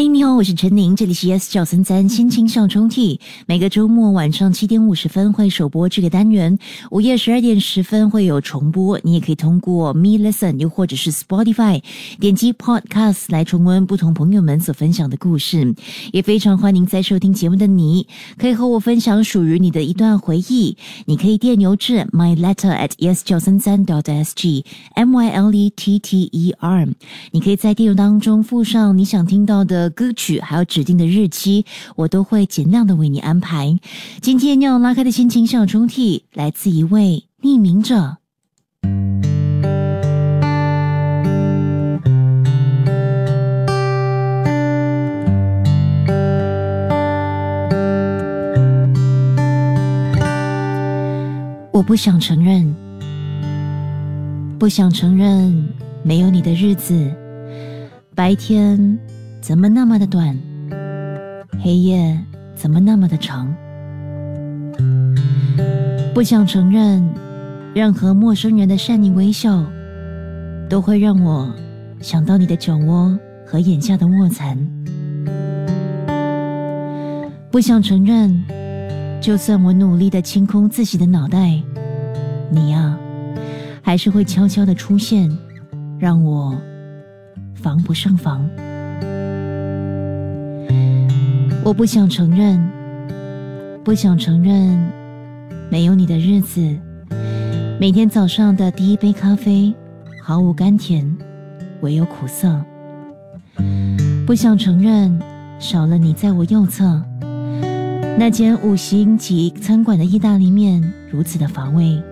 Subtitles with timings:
[0.00, 3.20] 嗨，你好，我是陈宁，这里是 Yes 赵森三 心情小抽屉。
[3.44, 6.58] 每个周末晚上七点五十分会首播这个单元，
[6.90, 8.98] 午夜十二点十分会有重播。
[9.02, 11.82] 你也可以通过 Me Listen 又或者是 Spotify
[12.18, 15.74] 点击 Podcast 来重温不同朋友们所分享的故事。
[16.14, 18.06] 也非常欢迎在收听节目的你，
[18.38, 20.78] 可以和我分享属于你的一段回忆。
[21.04, 24.64] 你可以电邮至 My Letter at Yes 赵森三 dot S G
[24.94, 26.88] M Y L E T T E R。
[27.32, 31.64] 你可以在电邮当中附上你想听到的歌曲，还有指定的日期，
[31.96, 33.78] 我都会尽量的为你安排。
[34.20, 38.16] 今天要拉开的心情小抽屉，来自一位匿名者。
[51.72, 52.74] 我不想承认，
[54.58, 55.66] 不想承认，
[56.02, 57.10] 没有你的日子，
[58.14, 58.98] 白天
[59.40, 60.38] 怎么那么的短，
[61.62, 62.16] 黑夜
[62.54, 63.52] 怎么那么的长？
[66.14, 67.02] 不想承认，
[67.74, 69.64] 任何陌生人的善意微笑，
[70.68, 71.50] 都会让我
[72.00, 74.58] 想到你的酒窝和眼下的卧蚕。
[77.50, 78.44] 不想承认，
[79.22, 81.60] 就算我努力的清空自己的脑袋，
[82.50, 82.96] 你呀、
[83.80, 85.30] 还是会悄悄的出现，
[85.98, 86.54] 让我
[87.54, 88.46] 防不胜防。
[91.62, 92.58] 我不想承认，
[93.84, 94.78] 不想承认，
[95.68, 96.60] 没有你的日子，
[97.78, 99.72] 每天早上的第一杯咖啡
[100.22, 101.16] 毫无甘甜，
[101.82, 102.58] 唯有苦涩。
[104.26, 105.20] 不想承认，
[105.58, 107.02] 少了你在我右侧，
[108.18, 112.02] 那间五星级餐馆的意大利面如此的乏味。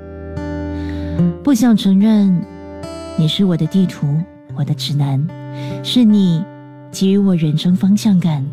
[1.43, 2.39] 不想承认，
[3.17, 4.07] 你是我的地图，
[4.55, 5.27] 我的指南，
[5.83, 6.45] 是你
[6.93, 8.45] 给予我人生方向感。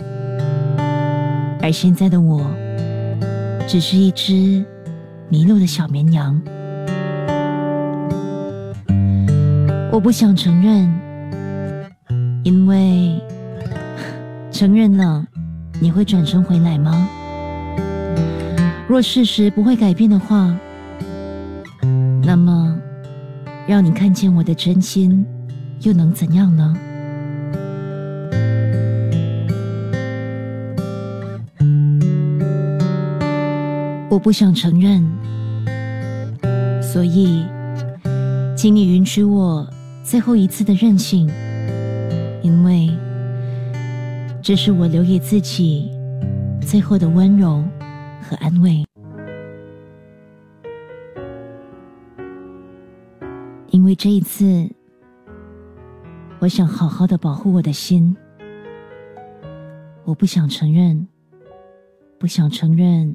[1.65, 2.45] 而现在的我，
[3.67, 4.63] 只是一只
[5.29, 6.39] 迷路的小绵羊。
[9.91, 10.93] 我不想承认，
[12.43, 13.19] 因为
[14.51, 15.25] 承认了，
[15.81, 17.09] 你会转身回来吗？
[18.87, 20.55] 若事实不会改变的话，
[22.23, 22.77] 那么
[23.65, 25.25] 让你看见我的真心，
[25.81, 26.77] 又能怎样呢？
[34.15, 35.03] 我不想承认，
[36.81, 37.45] 所以，
[38.55, 39.69] 请你允许我
[40.05, 41.29] 最后一次的任性，
[42.41, 42.89] 因为
[44.41, 45.91] 这是我留给自己
[46.61, 47.61] 最后的温柔
[48.21, 48.85] 和安慰。
[53.71, 54.65] 因为这一次，
[56.39, 58.15] 我想好好的保护我的心。
[60.05, 61.05] 我不想承认，
[62.17, 63.13] 不想承认，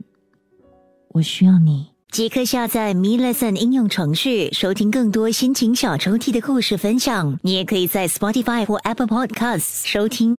[1.11, 1.89] 我需要你。
[2.11, 7.39] 即刻下载 Me Lesson 应用程序，收听更多心情小抽屉的故事分享。
[7.43, 10.37] 你也可以在 Spotify 或 Apple Podcasts 收听。